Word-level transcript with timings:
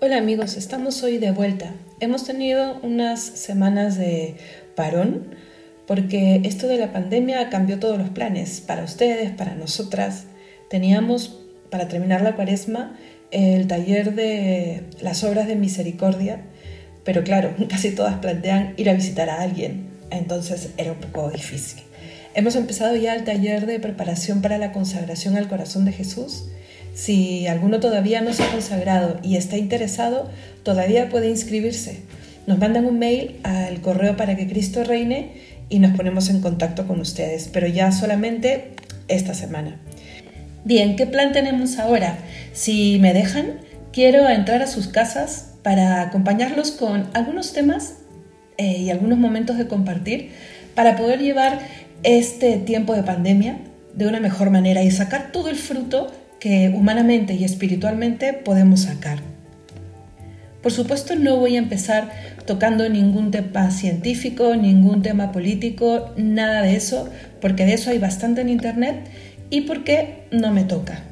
Hola 0.00 0.18
amigos, 0.18 0.56
estamos 0.56 1.02
hoy 1.02 1.18
de 1.18 1.32
vuelta. 1.32 1.72
Hemos 1.98 2.24
tenido 2.24 2.78
unas 2.84 3.20
semanas 3.20 3.98
de 3.98 4.36
parón 4.76 5.34
porque 5.88 6.40
esto 6.44 6.68
de 6.68 6.78
la 6.78 6.92
pandemia 6.92 7.50
cambió 7.50 7.80
todos 7.80 7.98
los 7.98 8.08
planes 8.10 8.60
para 8.60 8.84
ustedes, 8.84 9.32
para 9.32 9.56
nosotras. 9.56 10.26
Teníamos 10.70 11.40
para 11.68 11.88
terminar 11.88 12.22
la 12.22 12.36
cuaresma 12.36 12.96
el 13.32 13.66
taller 13.66 14.14
de 14.14 14.84
las 15.00 15.24
obras 15.24 15.48
de 15.48 15.56
misericordia, 15.56 16.42
pero 17.02 17.24
claro, 17.24 17.52
casi 17.68 17.90
todas 17.90 18.20
plantean 18.20 18.74
ir 18.76 18.88
a 18.90 18.94
visitar 18.94 19.28
a 19.28 19.42
alguien, 19.42 19.88
entonces 20.12 20.70
era 20.76 20.92
un 20.92 20.98
poco 20.98 21.28
difícil. 21.32 21.82
Hemos 22.34 22.54
empezado 22.54 22.94
ya 22.94 23.16
el 23.16 23.24
taller 23.24 23.66
de 23.66 23.80
preparación 23.80 24.42
para 24.42 24.58
la 24.58 24.70
consagración 24.70 25.36
al 25.36 25.48
corazón 25.48 25.84
de 25.84 25.90
Jesús 25.90 26.44
si 26.98 27.46
alguno 27.46 27.78
todavía 27.78 28.22
no 28.22 28.32
se 28.32 28.42
ha 28.42 28.50
consagrado 28.50 29.20
y 29.22 29.36
está 29.36 29.56
interesado, 29.56 30.28
todavía 30.64 31.08
puede 31.08 31.28
inscribirse. 31.28 32.00
Nos 32.48 32.58
mandan 32.58 32.86
un 32.86 32.98
mail 32.98 33.36
al 33.44 33.80
correo 33.80 34.16
para 34.16 34.34
que 34.34 34.48
Cristo 34.48 34.82
reine 34.82 35.30
y 35.68 35.78
nos 35.78 35.96
ponemos 35.96 36.28
en 36.28 36.40
contacto 36.40 36.88
con 36.88 36.98
ustedes, 36.98 37.50
pero 37.52 37.68
ya 37.68 37.92
solamente 37.92 38.72
esta 39.06 39.32
semana. 39.32 39.76
Bien, 40.64 40.96
¿qué 40.96 41.06
plan 41.06 41.30
tenemos 41.30 41.78
ahora? 41.78 42.18
Si 42.52 42.98
me 42.98 43.12
dejan, 43.12 43.60
quiero 43.92 44.28
entrar 44.28 44.60
a 44.62 44.66
sus 44.66 44.88
casas 44.88 45.52
para 45.62 46.02
acompañarlos 46.02 46.72
con 46.72 47.06
algunos 47.14 47.52
temas 47.52 47.98
eh, 48.56 48.76
y 48.76 48.90
algunos 48.90 49.18
momentos 49.18 49.56
de 49.56 49.68
compartir 49.68 50.32
para 50.74 50.96
poder 50.96 51.20
llevar 51.20 51.60
este 52.02 52.56
tiempo 52.56 52.96
de 52.96 53.04
pandemia 53.04 53.58
de 53.94 54.08
una 54.08 54.18
mejor 54.18 54.50
manera 54.50 54.82
y 54.82 54.90
sacar 54.90 55.30
todo 55.30 55.48
el 55.48 55.56
fruto 55.56 56.10
que 56.40 56.72
humanamente 56.74 57.34
y 57.34 57.44
espiritualmente 57.44 58.32
podemos 58.32 58.82
sacar. 58.82 59.18
Por 60.62 60.72
supuesto 60.72 61.14
no 61.14 61.36
voy 61.36 61.56
a 61.56 61.60
empezar 61.60 62.10
tocando 62.46 62.88
ningún 62.88 63.30
tema 63.30 63.70
científico, 63.70 64.56
ningún 64.56 65.02
tema 65.02 65.32
político, 65.32 66.12
nada 66.16 66.62
de 66.62 66.76
eso, 66.76 67.08
porque 67.40 67.64
de 67.64 67.74
eso 67.74 67.90
hay 67.90 67.98
bastante 67.98 68.40
en 68.40 68.48
Internet 68.48 68.96
y 69.50 69.62
porque 69.62 70.24
no 70.30 70.52
me 70.52 70.64
toca. 70.64 71.02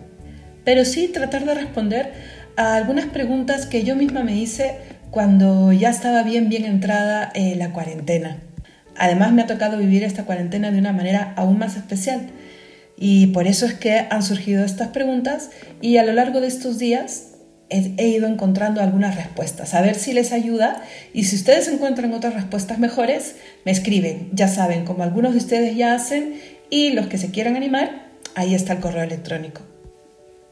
Pero 0.65 0.85
sí 0.85 1.09
tratar 1.13 1.45
de 1.45 1.55
responder 1.55 2.13
a 2.57 2.75
algunas 2.75 3.07
preguntas 3.07 3.67
que 3.67 3.85
yo 3.85 3.95
misma 3.95 4.25
me 4.25 4.37
hice 4.37 4.79
cuando 5.11 5.73
ya 5.73 5.91
estaba 5.91 6.23
bien, 6.23 6.49
bien 6.49 6.65
entrada 6.65 7.31
en 7.35 7.59
la 7.59 7.73
cuarentena. 7.73 8.39
Además 8.97 9.33
me 9.33 9.43
ha 9.43 9.47
tocado 9.47 9.79
vivir 9.79 10.03
esta 10.03 10.25
cuarentena 10.25 10.71
de 10.71 10.79
una 10.79 10.93
manera 10.93 11.35
aún 11.37 11.59
más 11.59 11.77
especial, 11.77 12.23
y 12.99 13.29
por 13.29 13.47
eso 13.47 13.67
es 13.67 13.75
que 13.75 14.07
han 14.11 14.23
surgido 14.23 14.65
estas 14.65 14.89
preguntas 14.89 15.51
y 15.81 15.99
a 15.99 16.05
lo 16.05 16.13
largo 16.13 16.41
de 16.41 16.49
estos 16.49 16.79
días 16.79 17.33
he, 17.69 18.09
ido 18.09 18.27
encontrando 18.27 18.81
algunas 18.81 19.17
respuestas, 19.17 19.75
a 19.75 19.83
ver 19.83 19.97
si 19.97 20.13
les 20.13 20.33
ayuda 20.33 20.83
y 21.13 21.25
si 21.25 21.37
ustedes 21.37 21.69
encuentran 21.69 22.13
otras 22.15 22.35
respuestas 22.35 22.79
mejores, 22.79 23.37
me 23.65 23.73
escriben, 23.73 24.31
ya 24.33 24.49
saben, 24.49 24.85
como 24.85 25.03
algunos 25.03 25.33
de 25.33 25.39
ustedes 25.39 25.77
ya 25.77 25.95
hacen 25.95 26.41
y 26.71 26.93
los 26.93 27.07
que 27.09 27.19
se 27.19 27.31
quieran 27.31 27.57
animar, 27.57 28.07
ahí 28.35 28.55
está 28.55 28.75
el 28.75 28.81
correo 28.81 29.03
electrónico. 29.03 29.63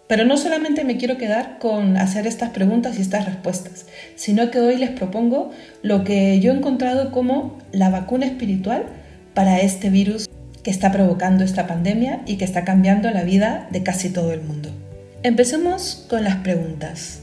Pero 0.07 0.27
no 0.27 0.37
solamente 0.37 0.85
me 0.85 0.99
quiero 0.99 1.17
quedar 1.17 1.59
con 1.59 1.97
hacer 1.97 2.27
estas 2.27 2.51
preguntas 2.51 2.99
y 2.99 3.01
estas 3.01 3.25
respuestas, 3.25 3.87
sino 4.17 4.51
que 4.51 4.61
hoy 4.61 4.77
les 4.77 4.91
propongo 4.91 5.51
lo 5.83 6.05
que 6.05 6.41
yo 6.41 6.53
he 6.53 6.57
encontrado 6.57 7.11
como 7.11 7.59
la 7.73 7.89
vacuna 7.89 8.27
espiritual 8.27 8.85
para 9.33 9.61
este 9.61 9.89
virus 9.89 10.29
que 10.65 10.71
está 10.71 10.91
provocando 10.91 11.45
esta 11.45 11.67
pandemia 11.67 12.23
y 12.27 12.37
que 12.37 12.45
está 12.45 12.65
cambiando 12.65 13.11
la 13.11 13.23
vida 13.23 13.69
de 13.71 13.83
casi 13.83 14.09
todo 14.09 14.33
el 14.33 14.41
mundo. 14.41 14.71
Empecemos 15.23 16.07
con 16.09 16.25
las 16.25 16.37
preguntas. 16.37 17.21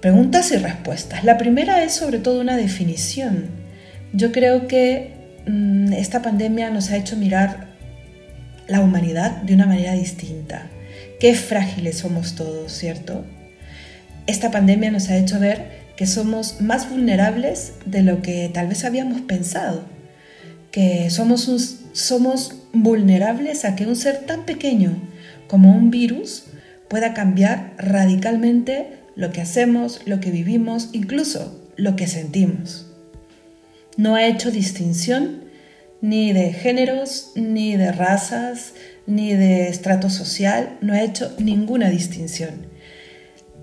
Preguntas 0.00 0.50
y 0.50 0.56
respuestas. 0.56 1.24
La 1.24 1.36
primera 1.38 1.84
es 1.84 1.92
sobre 1.92 2.18
todo 2.18 2.40
una 2.40 2.56
definición. 2.56 3.46
Yo 4.12 4.32
creo 4.32 4.66
que 4.66 5.12
mm, 5.46 5.92
esta 5.92 6.22
pandemia 6.22 6.70
nos 6.70 6.90
ha 6.90 6.96
hecho 6.96 7.16
mirar 7.16 7.66
la 8.66 8.80
humanidad 8.80 9.42
de 9.42 9.54
una 9.54 9.66
manera 9.66 9.92
distinta. 9.92 10.66
Qué 11.20 11.34
frágiles 11.34 11.98
somos 11.98 12.34
todos, 12.34 12.72
¿cierto? 12.72 13.24
Esta 14.26 14.50
pandemia 14.50 14.90
nos 14.90 15.08
ha 15.10 15.16
hecho 15.16 15.38
ver 15.38 15.86
que 15.96 16.06
somos 16.06 16.60
más 16.60 16.90
vulnerables 16.90 17.74
de 17.84 18.02
lo 18.02 18.22
que 18.22 18.50
tal 18.52 18.68
vez 18.68 18.84
habíamos 18.84 19.22
pensado, 19.22 19.84
que 20.76 21.08
somos 21.08 21.48
somos 21.94 22.54
vulnerables 22.74 23.64
a 23.64 23.76
que 23.76 23.86
un 23.86 23.96
ser 23.96 24.26
tan 24.26 24.44
pequeño 24.44 24.94
como 25.48 25.74
un 25.74 25.90
virus 25.90 26.48
pueda 26.90 27.14
cambiar 27.14 27.72
radicalmente 27.78 28.98
lo 29.14 29.32
que 29.32 29.40
hacemos, 29.40 30.02
lo 30.04 30.20
que 30.20 30.30
vivimos, 30.30 30.90
incluso 30.92 31.66
lo 31.76 31.96
que 31.96 32.06
sentimos. 32.06 32.92
No 33.96 34.16
ha 34.16 34.26
hecho 34.26 34.50
distinción 34.50 35.44
ni 36.02 36.34
de 36.34 36.52
géneros, 36.52 37.32
ni 37.34 37.74
de 37.78 37.90
razas, 37.90 38.74
ni 39.06 39.32
de 39.32 39.68
estrato 39.68 40.10
social, 40.10 40.76
no 40.82 40.92
ha 40.92 41.00
hecho 41.00 41.34
ninguna 41.38 41.88
distinción. 41.88 42.66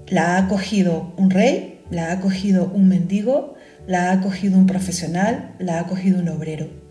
La 0.08 0.38
ha 0.38 0.48
cogido 0.48 1.14
un 1.18 1.30
rey, 1.30 1.80
la 1.92 2.12
ha 2.12 2.20
cogido 2.20 2.72
un 2.74 2.88
mendigo, 2.88 3.54
la 3.86 4.12
ha 4.12 4.20
cogido 4.20 4.58
un 4.58 4.66
profesional, 4.66 5.54
la 5.60 5.78
ha 5.78 5.86
cogido 5.86 6.20
un 6.20 6.30
obrero. 6.30 6.82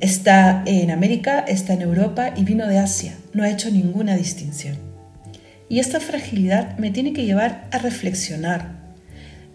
Está 0.00 0.62
en 0.66 0.90
América, 0.90 1.40
está 1.40 1.72
en 1.72 1.82
Europa 1.82 2.32
y 2.36 2.44
vino 2.44 2.66
de 2.66 2.78
Asia. 2.78 3.14
No 3.32 3.42
ha 3.42 3.50
hecho 3.50 3.70
ninguna 3.70 4.16
distinción. 4.16 4.76
Y 5.68 5.80
esta 5.80 6.00
fragilidad 6.00 6.76
me 6.78 6.90
tiene 6.90 7.12
que 7.12 7.24
llevar 7.24 7.68
a 7.72 7.78
reflexionar. 7.78 8.76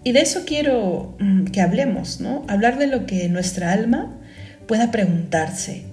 Y 0.03 0.13
de 0.13 0.21
eso 0.21 0.41
quiero 0.45 1.15
mm, 1.19 1.45
que 1.45 1.61
hablemos, 1.61 2.19
¿no? 2.19 2.43
Hablar 2.47 2.79
de 2.79 2.87
lo 2.87 3.05
que 3.05 3.29
nuestra 3.29 3.71
alma 3.71 4.17
pueda 4.67 4.89
preguntarse. 4.89 5.85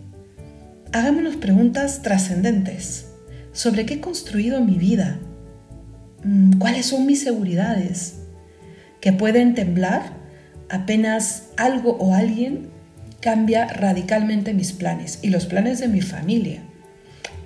Hagámonos 0.92 1.36
preguntas 1.36 2.00
trascendentes. 2.02 3.06
¿Sobre 3.52 3.84
qué 3.84 3.94
he 3.94 4.00
construido 4.00 4.64
mi 4.64 4.74
vida? 4.78 5.18
Mm, 6.24 6.58
¿Cuáles 6.58 6.86
son 6.86 7.04
mis 7.04 7.22
seguridades? 7.22 8.20
Que 9.00 9.12
pueden 9.12 9.54
temblar 9.54 10.14
apenas 10.70 11.50
algo 11.56 11.96
o 11.98 12.14
alguien 12.14 12.70
cambia 13.20 13.66
radicalmente 13.66 14.54
mis 14.54 14.72
planes 14.72 15.18
y 15.22 15.28
los 15.28 15.46
planes 15.46 15.80
de 15.80 15.88
mi 15.88 16.00
familia. 16.00 16.62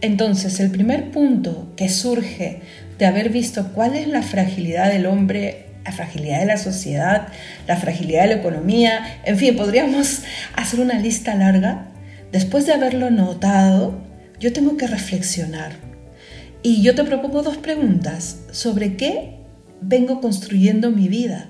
Entonces, 0.00 0.58
el 0.60 0.70
primer 0.70 1.10
punto 1.10 1.72
que 1.76 1.88
surge 1.88 2.60
de 2.98 3.06
haber 3.06 3.30
visto 3.30 3.72
cuál 3.72 3.94
es 3.94 4.08
la 4.08 4.22
fragilidad 4.22 4.90
del 4.90 5.06
hombre, 5.06 5.66
la 5.84 5.92
fragilidad 5.92 6.40
de 6.40 6.46
la 6.46 6.56
sociedad, 6.56 7.28
la 7.66 7.76
fragilidad 7.76 8.22
de 8.22 8.34
la 8.34 8.40
economía, 8.40 9.20
en 9.24 9.38
fin, 9.38 9.56
podríamos 9.56 10.22
hacer 10.56 10.80
una 10.80 10.98
lista 10.98 11.34
larga. 11.34 11.86
Después 12.32 12.66
de 12.66 12.72
haberlo 12.72 13.10
notado, 13.10 14.00
yo 14.40 14.52
tengo 14.52 14.76
que 14.76 14.86
reflexionar. 14.86 15.72
Y 16.62 16.82
yo 16.82 16.94
te 16.94 17.04
propongo 17.04 17.42
dos 17.42 17.56
preguntas. 17.56 18.40
¿Sobre 18.50 18.96
qué 18.96 19.36
vengo 19.80 20.20
construyendo 20.20 20.90
mi 20.90 21.08
vida? 21.08 21.48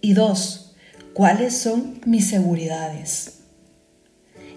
Y 0.00 0.14
dos, 0.14 0.74
¿cuáles 1.14 1.56
son 1.56 2.00
mis 2.06 2.28
seguridades? 2.28 3.41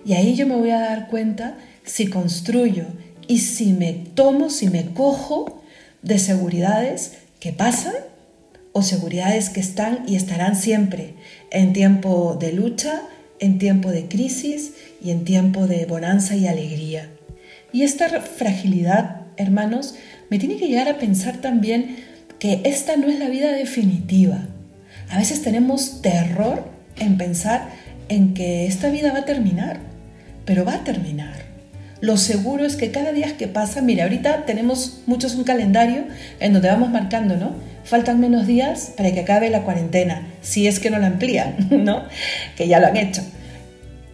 Y 0.05 0.13
ahí 0.13 0.35
yo 0.35 0.45
me 0.45 0.55
voy 0.55 0.69
a 0.69 0.79
dar 0.79 1.07
cuenta 1.07 1.57
si 1.83 2.07
construyo 2.07 2.85
y 3.27 3.39
si 3.39 3.73
me 3.73 3.91
tomo, 3.91 4.51
si 4.51 4.69
me 4.69 4.85
cojo 4.93 5.63
de 6.03 6.19
seguridades 6.19 7.13
que 7.39 7.51
pasan 7.51 7.95
o 8.71 8.83
seguridades 8.83 9.49
que 9.49 9.59
están 9.59 10.03
y 10.07 10.15
estarán 10.15 10.55
siempre 10.55 11.15
en 11.49 11.73
tiempo 11.73 12.37
de 12.39 12.53
lucha, 12.53 13.01
en 13.39 13.57
tiempo 13.57 13.89
de 13.89 14.07
crisis 14.07 14.73
y 15.03 15.09
en 15.09 15.25
tiempo 15.25 15.65
de 15.65 15.85
bonanza 15.85 16.35
y 16.35 16.45
alegría. 16.45 17.09
Y 17.73 17.81
esta 17.81 18.07
fragilidad, 18.21 19.21
hermanos, 19.37 19.95
me 20.29 20.37
tiene 20.37 20.57
que 20.57 20.67
llegar 20.67 20.87
a 20.87 20.99
pensar 20.99 21.41
también 21.41 21.97
que 22.37 22.61
esta 22.63 22.95
no 22.95 23.07
es 23.07 23.17
la 23.17 23.29
vida 23.29 23.51
definitiva. 23.51 24.45
A 25.09 25.17
veces 25.17 25.41
tenemos 25.41 26.01
terror 26.01 26.63
en 26.97 27.17
pensar 27.17 27.69
en 28.07 28.33
que 28.33 28.67
esta 28.67 28.89
vida 28.89 29.11
va 29.11 29.19
a 29.19 29.25
terminar 29.25 29.94
pero 30.45 30.65
va 30.65 30.75
a 30.75 30.83
terminar. 30.83 31.45
Lo 32.01 32.17
seguro 32.17 32.65
es 32.65 32.75
que 32.75 32.91
cada 32.91 33.11
día 33.13 33.37
que 33.37 33.47
pasa, 33.47 33.81
mire, 33.81 34.03
ahorita 34.03 34.45
tenemos 34.45 35.01
muchos 35.05 35.35
un 35.35 35.43
calendario 35.43 36.03
en 36.39 36.53
donde 36.53 36.67
vamos 36.67 36.89
marcando, 36.89 37.37
¿no? 37.37 37.53
Faltan 37.83 38.19
menos 38.19 38.47
días 38.47 38.93
para 38.97 39.11
que 39.11 39.21
acabe 39.21 39.49
la 39.49 39.63
cuarentena, 39.63 40.27
si 40.41 40.67
es 40.67 40.79
que 40.79 40.89
no 40.89 40.99
la 40.99 41.07
amplían, 41.07 41.55
¿no? 41.71 42.03
Que 42.55 42.67
ya 42.67 42.79
lo 42.79 42.87
han 42.87 42.97
hecho. 42.97 43.23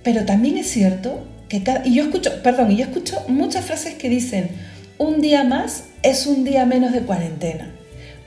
Pero 0.04 0.26
también 0.26 0.58
es 0.58 0.70
cierto 0.70 1.26
que 1.50 1.64
cada, 1.64 1.86
y 1.86 1.96
yo 1.96 2.04
escucho, 2.04 2.42
perdón, 2.44 2.72
y 2.72 2.78
yo 2.78 2.86
escucho 2.86 3.24
muchas 3.28 3.66
frases 3.66 3.96
que 3.96 4.10
dicen, 4.10 4.50
un 4.98 5.20
día 5.20 5.44
más 5.44 5.86
es 6.04 6.28
un 6.28 6.44
día 6.44 6.66
menos 6.66 6.94
de 6.94 7.02
cuarentena. 7.02 7.72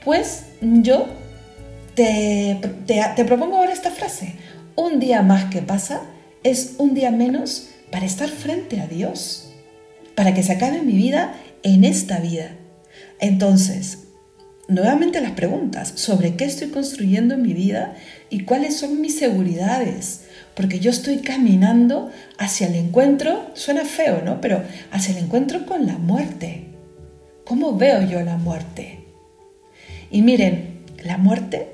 Pues 0.05 0.45
yo 0.61 1.07
te, 1.95 2.59
te, 2.87 3.01
te 3.17 3.25
propongo 3.25 3.57
ahora 3.57 3.73
esta 3.73 3.91
frase, 3.91 4.35
un 4.77 4.99
día 4.99 5.23
más 5.23 5.47
que 5.47 5.63
pasa 5.63 6.03
es 6.43 6.75
un 6.79 6.95
día 6.95 7.11
menos 7.11 7.71
para 7.95 8.07
estar 8.07 8.29
frente 8.29 8.81
a 8.81 8.89
Dios, 8.89 9.53
para 10.17 10.35
que 10.35 10.43
se 10.43 10.51
acabe 10.51 10.83
mi 10.83 10.95
vida 10.95 11.37
en 11.63 11.85
esta 11.85 12.19
vida. 12.19 12.57
Entonces, 13.21 14.09
nuevamente 14.67 15.21
las 15.21 15.31
preguntas 15.31 15.93
sobre 15.95 16.35
qué 16.35 16.45
estoy 16.45 16.71
construyendo 16.71 17.35
en 17.35 17.43
mi 17.43 17.55
vida 17.55 17.95
y 18.31 18.41
cuáles 18.41 18.77
son 18.77 19.01
mis 19.01 19.17
seguridades, 19.17 20.23
porque 20.57 20.81
yo 20.81 20.91
estoy 20.91 21.19
caminando 21.19 22.11
hacia 22.37 22.67
el 22.67 22.75
encuentro, 22.75 23.53
suena 23.55 23.85
feo, 23.85 24.23
¿no? 24.25 24.41
Pero 24.41 24.65
hacia 24.91 25.17
el 25.17 25.23
encuentro 25.23 25.65
con 25.65 25.87
la 25.87 25.97
muerte. 25.97 26.65
¿Cómo 27.45 27.77
veo 27.77 28.03
yo 28.03 28.21
la 28.23 28.39
muerte? 28.39 29.05
Y 30.11 30.23
miren, 30.23 30.81
la 31.05 31.17
muerte 31.17 31.69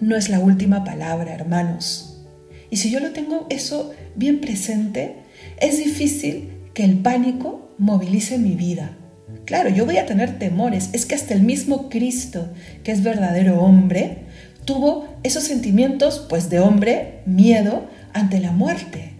no 0.00 0.16
es 0.16 0.28
la 0.28 0.38
última 0.38 0.84
palabra, 0.84 1.32
hermanos. 1.32 2.20
Y 2.68 2.76
si 2.76 2.90
yo 2.90 3.00
lo 3.00 3.12
tengo 3.12 3.46
eso 3.48 3.94
bien 4.16 4.38
presente, 4.42 5.21
es 5.60 5.78
difícil 5.78 6.50
que 6.74 6.84
el 6.84 6.98
pánico 6.98 7.70
movilice 7.78 8.38
mi 8.38 8.54
vida. 8.54 8.96
Claro, 9.44 9.68
yo 9.68 9.84
voy 9.84 9.96
a 9.96 10.06
tener 10.06 10.38
temores. 10.38 10.90
Es 10.92 11.06
que 11.06 11.14
hasta 11.14 11.34
el 11.34 11.42
mismo 11.42 11.88
Cristo, 11.88 12.48
que 12.84 12.92
es 12.92 13.02
verdadero 13.02 13.60
hombre, 13.60 14.24
tuvo 14.64 15.08
esos 15.22 15.44
sentimientos, 15.44 16.24
pues 16.28 16.48
de 16.50 16.60
hombre, 16.60 17.22
miedo 17.26 17.86
ante 18.12 18.38
la 18.40 18.52
muerte. 18.52 19.12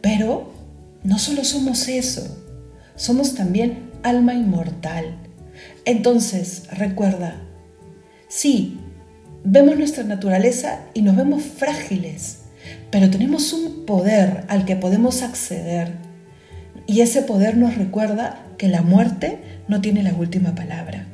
Pero 0.00 0.52
no 1.02 1.18
solo 1.18 1.44
somos 1.44 1.88
eso, 1.88 2.44
somos 2.94 3.34
también 3.34 3.90
alma 4.02 4.34
inmortal. 4.34 5.16
Entonces, 5.84 6.64
recuerda, 6.72 7.42
sí, 8.28 8.78
vemos 9.44 9.78
nuestra 9.78 10.04
naturaleza 10.04 10.80
y 10.94 11.02
nos 11.02 11.16
vemos 11.16 11.42
frágiles, 11.42 12.40
pero 12.90 13.10
tenemos 13.10 13.52
un 13.52 13.84
poder 13.84 14.44
al 14.48 14.64
que 14.64 14.76
podemos 14.76 15.22
acceder. 15.22 15.92
Y 16.86 17.00
ese 17.00 17.22
poder 17.22 17.56
nos 17.56 17.76
recuerda 17.76 18.46
que 18.58 18.68
la 18.68 18.82
muerte 18.82 19.38
no 19.68 19.80
tiene 19.80 20.02
la 20.02 20.14
última 20.14 20.54
palabra. 20.54 21.06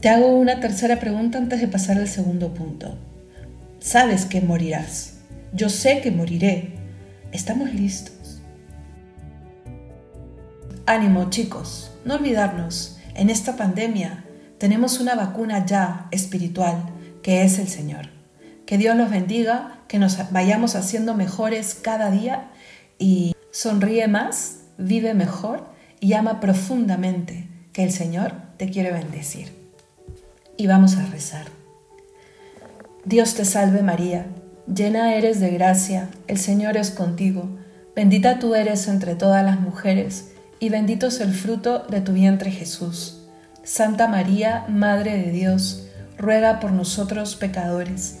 Te 0.00 0.10
hago 0.10 0.36
una 0.36 0.60
tercera 0.60 1.00
pregunta 1.00 1.38
antes 1.38 1.60
de 1.60 1.68
pasar 1.68 1.96
al 1.96 2.08
segundo 2.08 2.52
punto. 2.52 2.98
Sabes 3.80 4.26
que 4.26 4.40
morirás. 4.40 5.14
Yo 5.52 5.68
sé 5.68 6.00
que 6.02 6.10
moriré. 6.10 6.74
¿Estamos 7.32 7.72
listos? 7.72 8.42
Ánimo 10.86 11.30
chicos, 11.30 11.90
no 12.04 12.16
olvidarnos, 12.16 12.98
en 13.14 13.30
esta 13.30 13.56
pandemia 13.56 14.24
tenemos 14.58 15.00
una 15.00 15.14
vacuna 15.14 15.64
ya 15.64 16.08
espiritual, 16.10 16.84
que 17.22 17.42
es 17.42 17.58
el 17.58 17.68
Señor. 17.68 18.13
Que 18.66 18.78
Dios 18.78 18.96
los 18.96 19.10
bendiga, 19.10 19.78
que 19.88 19.98
nos 19.98 20.30
vayamos 20.32 20.74
haciendo 20.74 21.14
mejores 21.14 21.74
cada 21.74 22.10
día 22.10 22.50
y 22.98 23.34
sonríe 23.50 24.08
más, 24.08 24.60
vive 24.78 25.14
mejor 25.14 25.64
y 26.00 26.14
ama 26.14 26.40
profundamente, 26.40 27.48
que 27.72 27.84
el 27.84 27.92
Señor 27.92 28.32
te 28.56 28.70
quiere 28.70 28.92
bendecir 28.92 29.64
y 30.56 30.66
vamos 30.66 30.96
a 30.96 31.06
rezar. 31.06 31.46
Dios 33.04 33.34
te 33.34 33.44
salve 33.44 33.82
María, 33.82 34.26
llena 34.72 35.14
eres 35.14 35.40
de 35.40 35.50
gracia, 35.50 36.08
el 36.26 36.38
Señor 36.38 36.76
es 36.76 36.90
contigo, 36.90 37.48
bendita 37.94 38.38
tú 38.38 38.54
eres 38.54 38.88
entre 38.88 39.14
todas 39.14 39.44
las 39.44 39.60
mujeres, 39.60 40.30
y 40.60 40.70
bendito 40.70 41.08
es 41.08 41.20
el 41.20 41.32
fruto 41.32 41.80
de 41.80 42.00
tu 42.00 42.12
vientre 42.12 42.50
Jesús. 42.50 43.20
Santa 43.62 44.08
María, 44.08 44.64
Madre 44.68 45.16
de 45.18 45.30
Dios, 45.32 45.88
ruega 46.16 46.60
por 46.60 46.72
nosotros 46.72 47.36
pecadores, 47.36 48.20